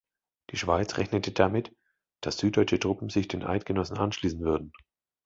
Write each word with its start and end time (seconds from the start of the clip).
Die 0.49 0.57
Schweiz 0.57 0.97
rechnete 0.97 1.31
damit, 1.31 1.77
dass 2.21 2.39
Süddeutsche 2.39 2.79
Truppen 2.79 3.09
sich 3.11 3.27
den 3.27 3.43
Eidgenossen 3.43 3.99
anschliessen 3.99 4.39
würden. 4.39 4.73